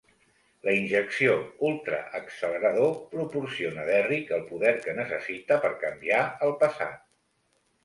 La 0.67 0.71
injecció 0.77 1.35
"ultraaccelerador" 1.69 2.89
proporciona 3.13 3.85
Derrick 3.91 4.33
el 4.39 4.43
poder 4.49 4.73
que 4.89 4.99
necessita 5.03 5.61
per 5.69 5.73
canviar 5.87 6.25
el 6.49 6.59
passat. 6.67 7.09